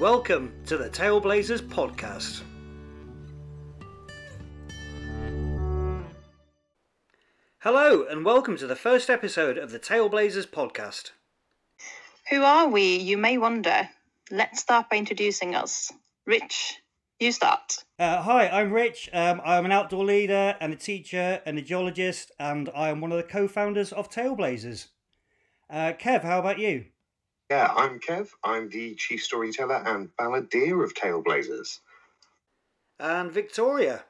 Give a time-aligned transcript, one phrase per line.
[0.00, 2.42] Welcome to the Tailblazers podcast.
[7.58, 11.10] Hello, and welcome to the first episode of the Tailblazers podcast.
[12.30, 13.88] Who are we, you may wonder?
[14.30, 15.92] Let's start by introducing us.
[16.26, 16.76] Rich,
[17.18, 17.82] you start.
[17.98, 19.10] Uh, hi, I'm Rich.
[19.12, 23.10] Um, I'm an outdoor leader and a teacher and a geologist, and I am one
[23.10, 24.90] of the co founders of Tailblazers.
[25.68, 26.84] Uh, Kev, how about you?
[27.50, 28.28] Yeah, I'm Kev.
[28.44, 31.78] I'm the chief storyteller and balladeer of Tailblazers.
[33.00, 34.04] And Victoria.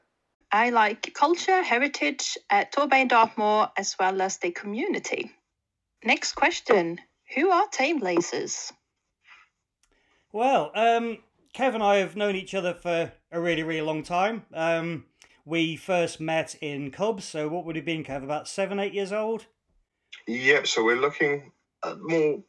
[0.51, 5.30] I like culture, heritage, at Torbay and Dartmoor, as well as the community.
[6.02, 6.98] Next question
[7.37, 8.73] Who are Tailblazers?
[10.33, 11.19] Well, um,
[11.55, 14.47] Kev and I have known each other for a really, really long time.
[14.52, 15.05] Um,
[15.45, 18.25] we first met in Cubs, so what would it have been, Kev?
[18.25, 19.47] About seven, eight years old?
[20.27, 21.52] Yep, so we're looking
[21.84, 22.42] at more,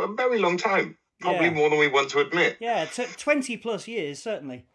[0.00, 0.96] a very long time.
[1.20, 1.54] Probably Yeah.
[1.54, 2.58] more than we want to admit.
[2.60, 4.66] Yeah, t- 20 plus years, certainly.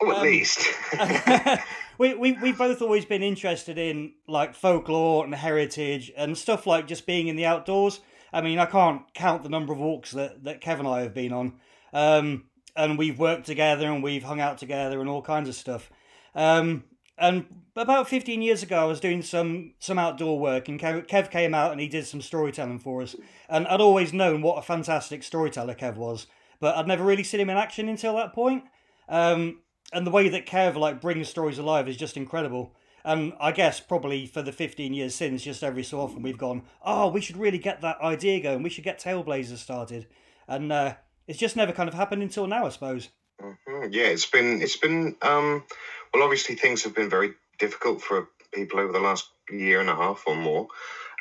[0.00, 0.66] Oh, at Um, least.
[1.98, 6.86] we, we, we've both always been interested in like folklore and heritage and stuff like
[6.86, 8.00] just being in the outdoors.
[8.32, 11.12] I mean, I can't count the number of walks that, that Kev and I have
[11.14, 11.54] been on.
[11.92, 12.44] Um,
[12.76, 15.90] and we've worked together and we've hung out together and all kinds of stuff.
[16.34, 16.84] Um,
[17.18, 17.44] and
[17.80, 21.72] about 15 years ago, I was doing some, some outdoor work and Kev, came out
[21.72, 23.16] and he did some storytelling for us.
[23.48, 26.26] And I'd always known what a fantastic storyteller Kev was,
[26.60, 28.64] but I'd never really seen him in action until that point.
[29.08, 29.60] Um,
[29.92, 32.74] and the way that Kev like brings stories alive is just incredible.
[33.04, 36.62] And I guess probably for the 15 years since, just every so often we've gone,
[36.84, 38.62] oh, we should really get that idea going.
[38.62, 40.06] We should get Tailblazers started.
[40.46, 40.94] And uh,
[41.26, 43.08] it's just never kind of happened until now, I suppose.
[43.40, 45.64] Mhm, Yeah, it's been, it's been, um,
[46.12, 49.94] well, obviously things have been very difficult for people over the last year and a
[49.94, 50.66] half or more.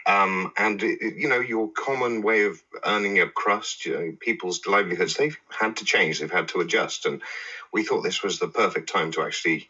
[0.08, 4.66] Um, and, it, you know, your common way of earning a crust, you know, people's
[4.66, 7.06] livelihoods, they've had to change, they've had to adjust.
[7.06, 7.22] And
[7.72, 9.70] we thought this was the perfect time to actually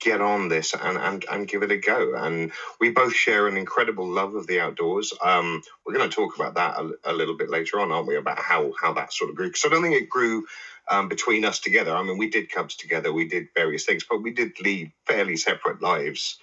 [0.00, 2.14] get on this and, and, and give it a go.
[2.14, 5.12] And we both share an incredible love of the outdoors.
[5.22, 8.16] Um, we're going to talk about that a, a little bit later on, aren't we?
[8.16, 9.48] About how, how that sort of grew.
[9.48, 10.46] Because I don't think it grew
[10.88, 11.94] um, between us together.
[11.94, 15.36] I mean, we did Cubs together, we did various things, but we did lead fairly
[15.36, 16.38] separate lives,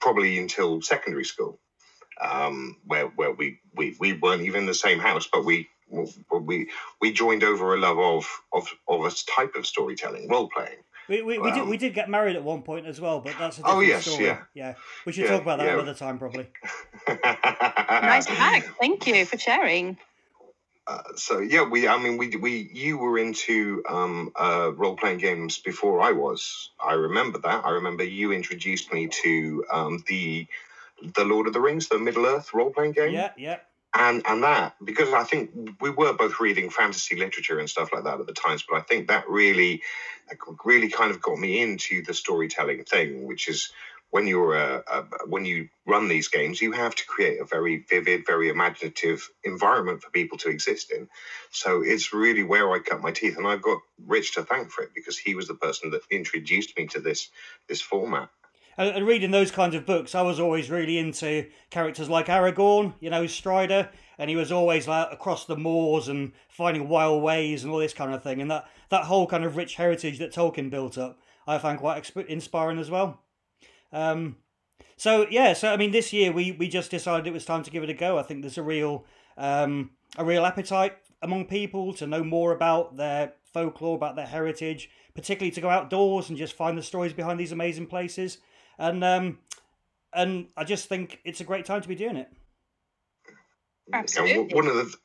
[0.00, 1.58] probably until secondary school,
[2.20, 6.70] um, where where we, we we weren't even in the same house, but we we
[7.00, 10.78] we joined over a love of of of a type of storytelling, role playing.
[11.08, 13.58] We, we, we, did, we did get married at one point as well, but that's
[13.58, 14.38] a different Oh, yes, story.
[14.54, 14.74] yeah.
[15.04, 15.74] We should Yeah, talk about that yeah.
[15.74, 16.48] another time, probably.
[17.08, 18.64] Nice hack.
[18.80, 19.98] Thank you for sharing.
[20.86, 25.18] Uh, so yeah, we I mean we we you were into um, uh, role playing
[25.18, 26.70] games before I was.
[26.78, 27.64] I remember that.
[27.64, 30.46] I remember you introduced me to um, the
[31.14, 33.14] the Lord of the Rings, the Middle Earth role playing game.
[33.14, 33.58] Yeah, yeah.
[33.94, 35.50] And and that because I think
[35.80, 38.82] we were both reading fantasy literature and stuff like that at the times, but I
[38.82, 39.82] think that really,
[40.28, 43.72] that really kind of got me into the storytelling thing, which is
[44.10, 47.84] when you're a, a, when you run these games, you have to create a very
[47.90, 51.08] vivid, very imaginative environment for people to exist in.
[51.52, 54.82] So it's really where I cut my teeth, and I've got Rich to thank for
[54.84, 57.30] it because he was the person that introduced me to this
[57.68, 58.30] this format.
[58.76, 63.10] And, reading those kinds of books, I was always really into characters like Aragorn, you
[63.10, 67.72] know, Strider, and he was always like across the moors and finding wild ways and
[67.72, 68.40] all this kind of thing.
[68.40, 72.02] And that, that whole kind of rich heritage that Tolkien built up, I found quite
[72.02, 73.20] exp- inspiring as well.
[73.92, 74.36] Um,
[74.96, 77.70] so yeah, so I mean, this year we, we just decided it was time to
[77.70, 78.18] give it a go.
[78.18, 79.04] I think there's a real
[79.36, 84.90] um, a real appetite among people to know more about their folklore, about their heritage,
[85.14, 88.38] particularly to go outdoors and just find the stories behind these amazing places.
[88.78, 89.38] And um,
[90.12, 92.28] and I just think it's a great time to be doing it.
[93.92, 94.48] Absolutely.
[94.48, 94.96] w- one of the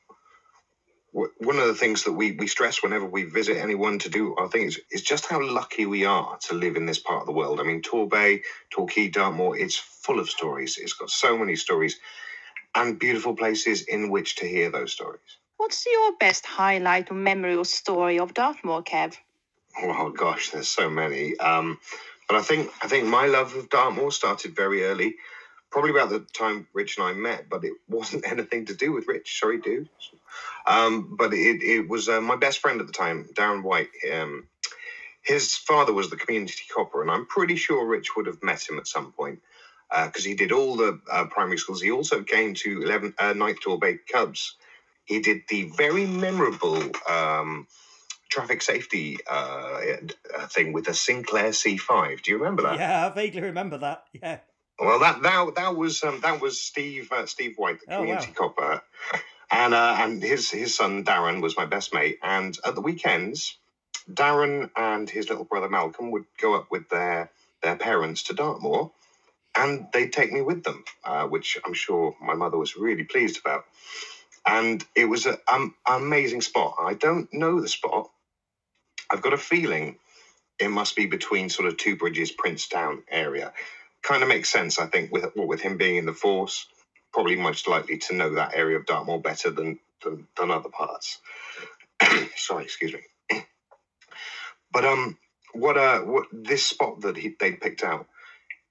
[1.12, 4.34] w- one of the things that we, we stress whenever we visit anyone to do
[4.36, 7.26] our thing is, is just how lucky we are to live in this part of
[7.26, 7.60] the world.
[7.60, 10.78] I mean, Torbay, Torquay, Dartmoor, it's full of stories.
[10.78, 11.98] It's got so many stories
[12.74, 15.20] and beautiful places in which to hear those stories.
[15.56, 19.16] What's your best highlight or memory or story of Dartmoor, Kev?
[19.82, 21.36] Oh gosh, there's so many.
[21.38, 21.78] Um,
[22.30, 25.16] but I think I think my love of Dartmoor started very early,
[25.72, 27.48] probably about the time Rich and I met.
[27.50, 29.40] But it wasn't anything to do with Rich.
[29.40, 29.88] Sorry, dude.
[30.64, 33.88] Um, but it it was uh, my best friend at the time, Darren White.
[34.12, 34.46] Um,
[35.22, 38.78] his father was the community copper, and I'm pretty sure Rich would have met him
[38.78, 39.40] at some point
[40.06, 41.82] because he did all the uh, primary schools.
[41.82, 44.54] He also came to 11, uh, 9th Torbay Cubs.
[45.04, 47.66] He did the very memorable um,
[48.30, 49.80] traffic safety uh,
[50.38, 52.22] uh, thing with a Sinclair C5.
[52.22, 52.78] Do you remember that?
[52.78, 54.04] Yeah, I vaguely remember that.
[54.14, 54.38] Yeah.
[54.78, 58.28] Well, that that that was um, that was Steve uh, Steve White, the Oh, community
[58.38, 58.48] wow.
[58.48, 58.82] copper,
[59.50, 62.18] and uh, and his his son Darren was my best mate.
[62.22, 63.58] And at the weekends,
[64.10, 67.30] Darren and his little brother Malcolm would go up with their
[67.62, 68.90] their parents to Dartmoor,
[69.54, 73.38] and they'd take me with them, uh, which I'm sure my mother was really pleased
[73.38, 73.64] about.
[74.46, 76.76] And it was an um, amazing spot.
[76.80, 78.10] I don't know the spot.
[79.12, 79.96] I've got a feeling
[80.60, 83.52] it must be between sort of Two Bridges, Princetown area.
[84.02, 86.66] Kind of makes sense, I think, with with him being in the force,
[87.12, 91.20] probably most likely to know that area of Dartmoor better than than, than other parts.
[92.36, 93.44] Sorry, excuse me.
[94.72, 95.18] but um,
[95.54, 98.06] what uh, what this spot that he, they picked out,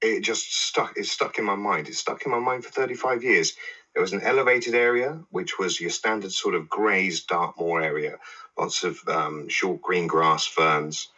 [0.01, 0.97] it just stuck.
[0.97, 1.89] It stuck in my mind.
[1.89, 3.53] It stuck in my mind for thirty five years.
[3.99, 8.17] There was an elevated area, which was your standard sort of grazed Dartmoor area,
[8.57, 11.09] lots of um, short green grass, ferns.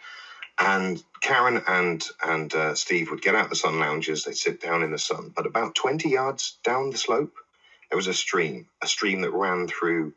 [0.58, 4.24] And Karen and and uh, Steve would get out the sun lounges.
[4.24, 5.32] They'd sit down in the sun.
[5.36, 7.36] But about twenty yards down the slope,
[7.92, 10.14] there was a stream, a stream that ran through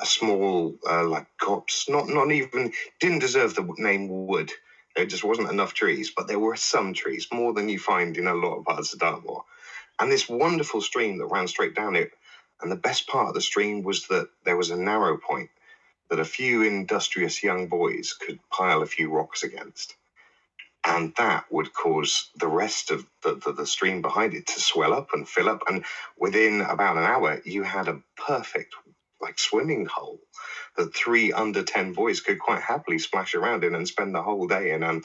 [0.00, 1.88] a small uh, like copse.
[1.88, 4.50] Not not even didn't deserve the name wood.
[4.96, 8.26] There just wasn't enough trees, but there were some trees, more than you find in
[8.26, 9.44] a lot of parts of Dartmoor.
[10.00, 12.12] And this wonderful stream that ran straight down it.
[12.60, 15.50] And the best part of the stream was that there was a narrow point
[16.10, 19.94] that a few industrious young boys could pile a few rocks against.
[20.84, 24.94] And that would cause the rest of the, the, the, stream behind it to swell
[24.94, 25.62] up and fill up.
[25.68, 25.84] And
[26.16, 28.74] within about an hour, you had a perfect
[29.20, 30.20] like swimming hole
[30.76, 34.46] that three under 10 boys could quite happily splash around in and spend the whole
[34.46, 34.82] day in.
[34.82, 35.04] And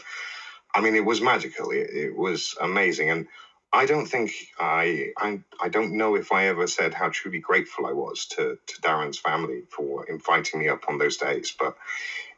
[0.74, 1.72] I mean, it was magical.
[1.72, 3.10] It, it was amazing.
[3.10, 3.28] And
[3.74, 7.88] I don't think I, I I don't know if I ever said how truly grateful
[7.88, 11.56] I was to to Darren's family for inviting me up on those days.
[11.60, 11.78] But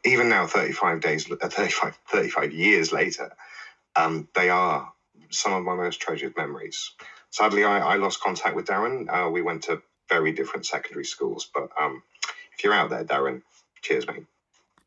[0.04, 3.32] even now, 35 days, uh, 35, 35 years later,
[3.96, 4.92] um, they are
[5.30, 6.92] some of my most treasured memories.
[7.30, 9.06] Sadly, I, I lost contact with Darren.
[9.08, 11.50] Uh, we went to very different secondary schools.
[11.54, 12.02] But um,
[12.54, 13.42] if you're out there, Darren,
[13.82, 14.26] cheers, mate.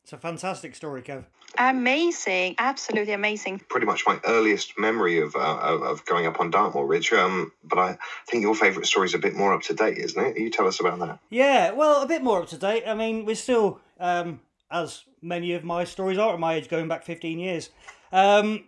[0.03, 1.25] It's a fantastic story, Kev.
[1.57, 3.59] Amazing, absolutely amazing.
[3.69, 7.11] Pretty much my earliest memory of uh, of going up on Dartmoor Ridge.
[7.11, 7.97] Um, but I
[8.27, 10.37] think your favourite story is a bit more up to date, isn't it?
[10.37, 11.19] You tell us about that.
[11.29, 12.83] Yeah, well, a bit more up to date.
[12.87, 14.39] I mean, we're still, um,
[14.71, 17.69] as many of my stories are at my age, going back fifteen years.
[18.11, 18.65] Um,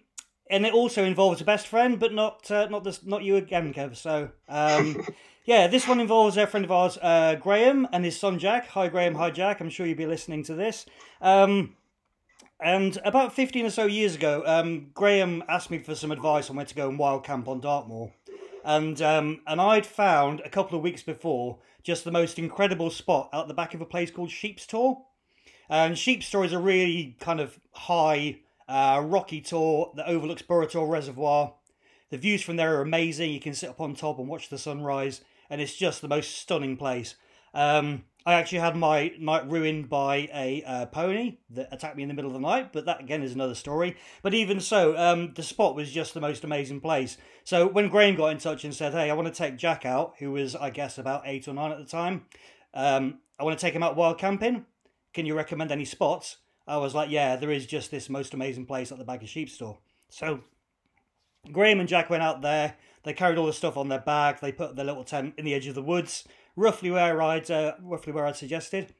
[0.49, 3.73] and it also involves a best friend, but not uh, not this, not you again,
[3.73, 3.95] Kev.
[3.95, 5.07] So um,
[5.45, 8.67] yeah, this one involves a friend of ours, uh, Graham, and his son Jack.
[8.69, 9.15] Hi, Graham.
[9.15, 9.59] Hi, Jack.
[9.59, 10.85] I'm sure you'll be listening to this.
[11.19, 11.75] Um,
[12.59, 16.55] and about 15 or so years ago, um, Graham asked me for some advice on
[16.55, 18.11] where to go and wild camp on Dartmoor.
[18.63, 23.29] And um, and I'd found a couple of weeks before just the most incredible spot
[23.33, 25.01] out the back of a place called Sheep's Tor.
[25.67, 30.87] And Sheep's Tor is a really kind of high, uh, rocky tor that overlooks Burrator
[30.87, 31.55] Reservoir.
[32.11, 33.31] The views from there are amazing.
[33.31, 35.21] You can sit up on top and watch the sunrise
[35.51, 37.15] and it's just the most stunning place.
[37.53, 42.09] Um, I actually had my night ruined by a uh, pony that attacked me in
[42.09, 43.97] the middle of the night, but that again is another story.
[44.21, 47.17] But even so, um, the spot was just the most amazing place.
[47.43, 50.13] So when Graham got in touch and said, "Hey, I want to take Jack out,"
[50.19, 52.27] who was I guess about eight or nine at the time,
[52.73, 54.65] um, I want to take him out wild camping.
[55.13, 56.37] Can you recommend any spots?
[56.65, 59.29] I was like, "Yeah, there is just this most amazing place at the Bag of
[59.29, 60.43] Sheep's Tor." So
[61.51, 62.75] Graham and Jack went out there.
[63.03, 64.39] They carried all the stuff on their back.
[64.39, 67.73] They put their little tent in the edge of the woods, roughly where I'd uh,
[67.81, 68.93] roughly where I'd suggested.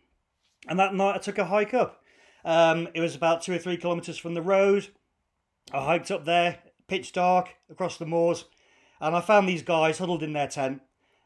[0.67, 2.03] And that night I took a hike up.
[2.43, 4.87] Um, it was about two or three kilometres from the road.
[5.71, 8.45] I hiked up there, pitch dark, across the moors,
[8.99, 10.81] and I found these guys huddled in their tent,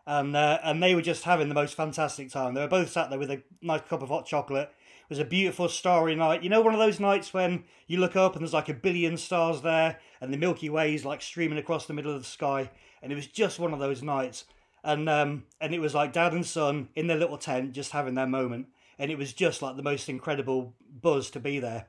[0.06, 2.54] and uh, and they were just having the most fantastic time.
[2.54, 4.70] They were both sat there with a nice cup of hot chocolate,
[5.10, 6.44] was a beautiful starry night.
[6.44, 9.18] You know, one of those nights when you look up and there's like a billion
[9.18, 12.70] stars there, and the Milky Way is like streaming across the middle of the sky.
[13.02, 14.46] And it was just one of those nights.
[14.84, 18.16] And um, and it was like dad and son in their little tent, just having
[18.16, 18.68] their moment.
[18.98, 21.88] And it was just like the most incredible buzz to be there.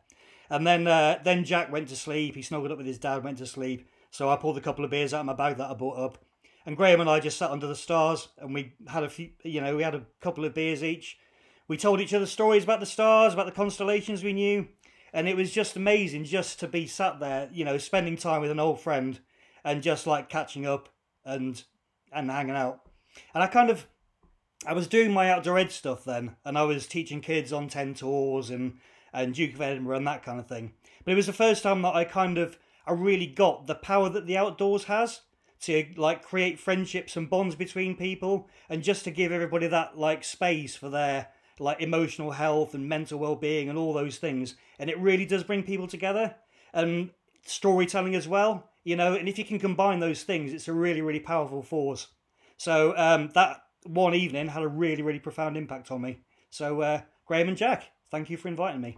[0.50, 2.34] And then uh, then Jack went to sleep.
[2.34, 3.88] He snuggled up with his dad, went to sleep.
[4.10, 6.18] So I pulled a couple of beers out of my bag that I bought up.
[6.64, 9.60] And Graham and I just sat under the stars and we had a few, you
[9.60, 11.18] know, we had a couple of beers each
[11.68, 14.68] we told each other stories about the stars, about the constellations we knew,
[15.12, 18.50] and it was just amazing just to be sat there, you know, spending time with
[18.50, 19.20] an old friend
[19.64, 20.88] and just like catching up
[21.24, 21.64] and
[22.12, 22.80] and hanging out.
[23.34, 23.86] And I kind of
[24.66, 27.94] I was doing my outdoor ed stuff then, and I was teaching kids on Ten
[27.94, 28.78] Tors and
[29.12, 30.72] and Duke of Edinburgh and that kind of thing.
[31.04, 34.08] But it was the first time that I kind of I really got the power
[34.08, 35.22] that the outdoors has
[35.62, 40.22] to like create friendships and bonds between people and just to give everybody that like
[40.22, 44.54] space for their like emotional health and mental well-being and all those things.
[44.78, 46.34] And it really does bring people together
[46.72, 47.10] and
[47.42, 51.02] storytelling as well you know and if you can combine those things it's a really
[51.02, 52.06] really powerful force.
[52.56, 56.20] So um, that one evening had a really really profound impact on me.
[56.48, 58.96] So uh, graham and jack thank you for inviting me.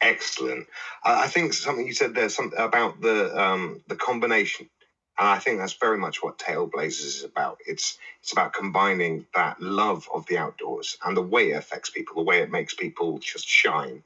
[0.00, 0.66] Excellent.
[1.04, 4.70] I I think something you said there, something about the um, the combination,
[5.18, 7.58] and I think that's very much what Tailblazers is about.
[7.66, 12.16] It's it's about combining that love of the outdoors and the way it affects people,
[12.16, 14.02] the way it makes people just shine,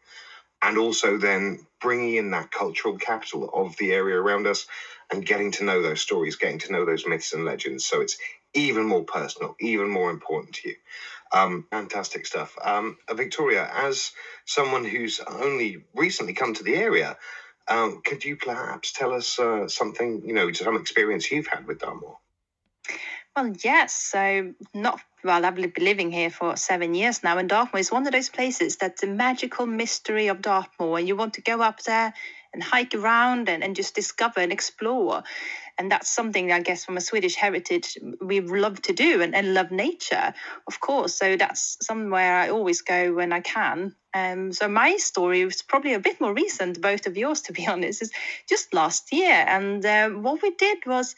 [0.63, 4.67] and also then bringing in that cultural capital of the area around us
[5.13, 7.85] and getting to know those stories, getting to know those myths and legends.
[7.87, 8.19] So it's
[8.55, 10.77] even more personal, even more important to you.
[11.33, 12.57] Um, fantastic stuff.
[12.63, 14.13] Um, Victoria, as
[14.47, 17.17] someone who's only recently come to the area,
[17.69, 21.79] um, could you perhaps tell us uh, something, you know, some experience you've had with
[21.79, 22.19] Dartmoor?
[23.37, 23.95] Well, yes.
[23.95, 28.07] So, not well, I've been living here for seven years now, and Dartmoor is one
[28.07, 31.83] of those places that's the magical mystery of Dartmoor, and you want to go up
[31.83, 32.15] there
[32.53, 35.23] and hike around and, and just discover and explore.
[35.79, 39.55] And that's something I guess from a Swedish heritage we love to do and, and
[39.55, 40.35] love nature,
[40.67, 41.15] of course.
[41.15, 43.95] So that's somewhere I always go when I can.
[44.13, 47.67] Um, so my story was probably a bit more recent, both of yours, to be
[47.69, 48.11] honest, is
[48.49, 49.45] just last year.
[49.47, 51.15] And uh, what we did was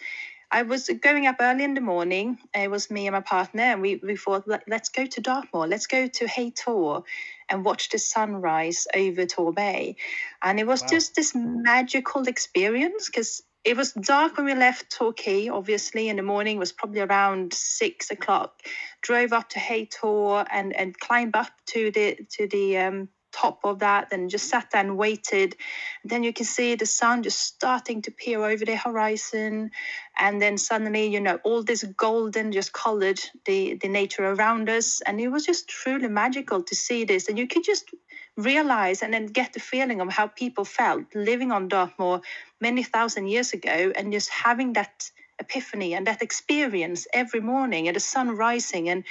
[0.52, 2.38] I was going up early in the morning.
[2.54, 5.68] It was me and my partner, and we, we thought, "Let- let's go to Dartmoor.
[5.68, 7.04] Let's go to Hay Tor
[7.50, 9.96] and watch the sunrise over Tor Bay.
[10.42, 10.88] And it was Wow.
[10.90, 16.24] just this magical experience because it was dark when we left Torquay, obviously, in the
[16.24, 16.56] morning.
[16.58, 18.62] It was probably around six o'clock.
[19.02, 23.60] Drove up to Hay Tor and, and climbed up to the to the um, top
[23.64, 25.56] of that and just sat there and waited.
[26.02, 29.70] And then you can see the sun just starting to peer over the horizon.
[30.18, 35.00] And then suddenly you know all this golden just colored the the nature around us.
[35.00, 37.28] And it was just truly magical to see this.
[37.28, 37.90] And you could just
[38.36, 42.22] realize and then get the feeling of how people felt living on dartmoor
[42.60, 47.96] many thousand years ago and just having that epiphany and that experience every morning and
[47.96, 48.88] the sun rising.
[48.88, 49.04] And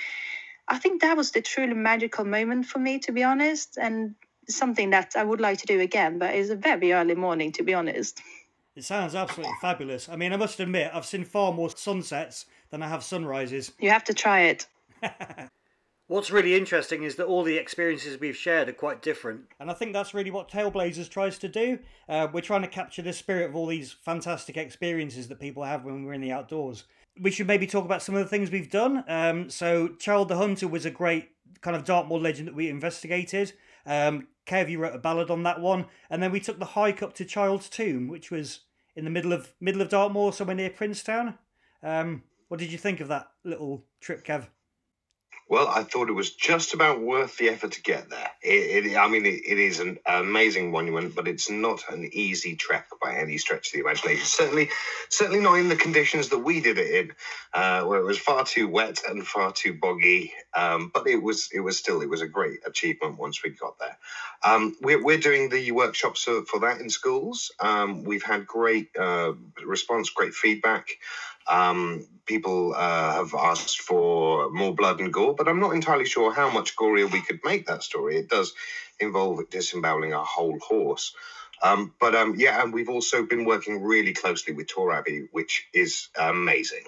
[0.71, 4.15] i think that was the truly magical moment for me to be honest and
[4.49, 7.63] something that i would like to do again but it's a very early morning to
[7.63, 8.21] be honest
[8.75, 10.07] It sounds absolutely fabulous.
[10.07, 13.71] I mean, I must admit, I've seen far more sunsets than I have sunrises.
[13.85, 14.65] you have to try it
[16.11, 19.43] What's really interesting is that all the experiences we've shared are quite different.
[19.61, 21.79] And I think that's really what Tailblazers tries to do.
[22.09, 25.85] Uh, we're trying to capture the spirit of all these fantastic experiences that people have
[25.85, 26.83] when we're in the outdoors.
[27.21, 29.05] We should maybe talk about some of the things we've done.
[29.07, 31.29] Um, so, Child the Hunter was a great
[31.61, 33.53] kind of Dartmoor legend that we investigated.
[33.85, 35.85] Um, Kev, you wrote a ballad on that one.
[36.09, 38.59] And then we took the hike up to Child's Tomb, which was
[38.97, 41.35] in the middle of middle of Dartmoor, somewhere near Princetown.
[41.81, 44.47] Um, what did you think of that little trip, Kev?
[45.51, 48.31] Well, I thought it was just about worth the effort to get there.
[48.41, 52.55] It, it, I mean, it, it is an amazing monument, but it's not an easy
[52.55, 54.25] trek by any stretch of the imagination.
[54.25, 54.69] Certainly,
[55.09, 57.11] certainly not in the conditions that we did it in,
[57.53, 60.31] uh, where it was far too wet and far too boggy.
[60.53, 63.77] Um, but it was, it was still, it was a great achievement once we got
[63.77, 63.97] there.
[64.43, 67.51] Um, we're, we're doing the workshops for, that in schools.
[67.59, 69.33] Um, we've had great uh,
[69.65, 70.87] response, great feedback.
[71.47, 76.31] Um, people uh, have asked for more blood and gore, but I'm not entirely sure
[76.33, 78.17] how much gorier we could make that story.
[78.17, 78.53] It does
[78.99, 81.13] involve disemboweling a whole horse.
[81.63, 85.67] Um, but um, yeah, and we've also been working really closely with Tor Abbey, which
[85.73, 86.83] is amazing.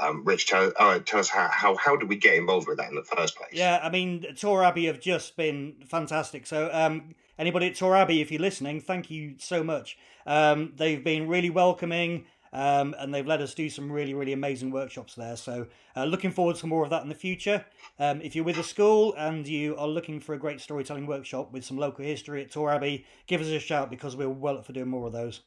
[0.00, 2.88] Um, Rich, tell, uh, tell us how, how how did we get involved with that
[2.88, 3.50] in the first place?
[3.52, 6.46] Yeah, I mean, Tor Abbey have just been fantastic.
[6.46, 9.96] So, um, anybody at Tor Abbey, if you're listening, thank you so much.
[10.26, 12.26] Um, they've been really welcoming.
[12.52, 15.36] Um, and they've let us do some really, really amazing workshops there.
[15.36, 17.64] So, uh, looking forward to more of that in the future.
[17.98, 21.52] Um, if you're with a school and you are looking for a great storytelling workshop
[21.52, 24.66] with some local history at Tor Abbey, give us a shout because we're well up
[24.66, 25.40] for doing more of those.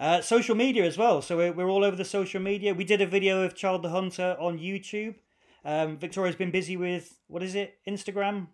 [0.00, 1.22] Uh, social media as well.
[1.22, 2.74] So, we're, we're all over the social media.
[2.74, 5.14] We did a video of Child the Hunter on YouTube.
[5.64, 8.48] Um, Victoria's been busy with, what is it, Instagram?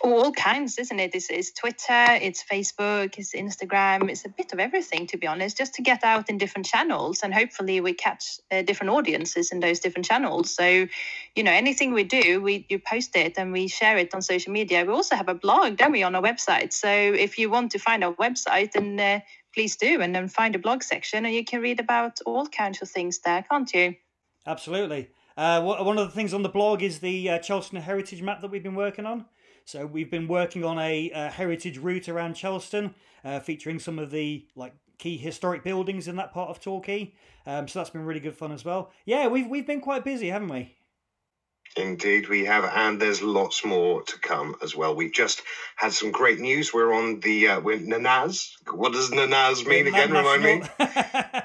[0.00, 1.14] All kinds, isn't it?
[1.14, 5.56] It's, it's Twitter, it's Facebook, it's Instagram, it's a bit of everything, to be honest,
[5.56, 7.20] just to get out in different channels.
[7.22, 10.54] And hopefully, we catch uh, different audiences in those different channels.
[10.54, 10.86] So,
[11.34, 14.52] you know, anything we do, we you post it and we share it on social
[14.52, 14.84] media.
[14.84, 16.72] We also have a blog, don't we, on our website.
[16.72, 19.20] So, if you want to find our website, then uh,
[19.54, 22.82] please do, and then find a blog section, and you can read about all kinds
[22.82, 23.94] of things there, can't you?
[24.46, 25.08] Absolutely.
[25.36, 28.50] Uh, one of the things on the blog is the uh, Chelston Heritage Map that
[28.50, 29.24] we've been working on.
[29.64, 32.94] So we've been working on a uh, heritage route around Chelston,
[33.24, 37.12] uh, featuring some of the like key historic buildings in that part of Torquay.
[37.46, 38.90] Um, so that's been really good fun as well.
[39.04, 40.74] Yeah, we've we've been quite busy, haven't we?
[41.76, 44.94] Indeed, we have, and there's lots more to come as well.
[44.94, 45.42] We've just
[45.74, 46.72] had some great news.
[46.72, 48.52] We're on the uh, we're NNAS.
[48.70, 50.12] What does NNAS mean The again?
[50.12, 50.68] Na- Remind me.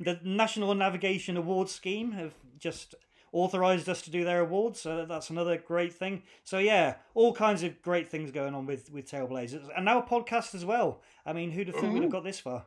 [0.00, 2.94] The National Navigation Award Scheme have just
[3.32, 6.22] authorized us to do their awards, so that's another great thing.
[6.44, 10.02] So yeah, all kinds of great things going on with with Tailblazers, and now a
[10.02, 11.00] podcast as well.
[11.26, 12.10] I mean, who'd have thought we'd have mm-hmm.
[12.10, 12.64] got this far?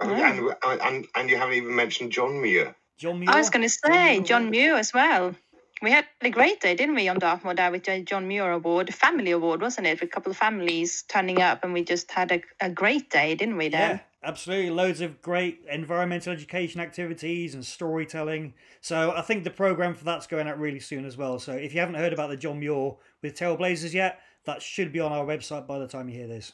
[0.00, 2.74] Oh, and, and, and and you haven't even mentioned John Muir.
[2.96, 3.30] John Muir.
[3.30, 5.34] I was going to say John Muir as well.
[5.82, 8.92] We had a great day, didn't we, on Dartmoor Day with the John Muir Award,
[8.92, 10.00] family award, wasn't it?
[10.00, 13.34] With a couple of families turning up, and we just had a, a great day,
[13.34, 13.68] didn't we?
[13.68, 13.96] Then.
[13.96, 14.70] Yeah, absolutely.
[14.70, 18.54] Loads of great environmental education activities and storytelling.
[18.80, 21.38] So I think the program for that's going out really soon as well.
[21.38, 25.00] So if you haven't heard about the John Muir with Tailblazers yet, that should be
[25.00, 26.52] on our website by the time you hear this.